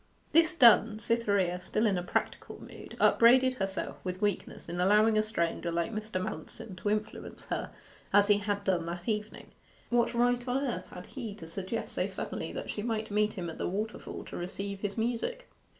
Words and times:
This 0.31 0.55
done, 0.55 0.97
Cytherea, 0.97 1.59
still 1.59 1.85
in 1.85 1.95
a 1.95 2.01
practical 2.01 2.59
mood, 2.59 2.97
upbraided 2.99 3.53
herself 3.59 3.99
with 4.03 4.19
weakness 4.19 4.67
in 4.67 4.79
allowing 4.79 5.15
a 5.15 5.21
stranger 5.21 5.71
like 5.71 5.93
Mr. 5.93 6.19
Manston 6.19 6.75
to 6.77 6.89
influence 6.89 7.45
her 7.49 7.69
as 8.11 8.27
he 8.27 8.39
had 8.39 8.63
done 8.63 8.87
that 8.87 9.07
evening. 9.07 9.51
What 9.91 10.15
right 10.15 10.47
on 10.47 10.57
earth 10.57 10.89
had 10.89 11.05
he 11.05 11.35
to 11.35 11.47
suggest 11.47 11.93
so 11.93 12.07
suddenly 12.07 12.51
that 12.51 12.71
she 12.71 12.81
might 12.81 13.11
meet 13.11 13.33
him 13.33 13.47
at 13.47 13.59
the 13.59 13.69
waterfall 13.69 14.23
to 14.23 14.37
receive 14.37 14.79
his 14.81 14.97
music? 14.97 15.47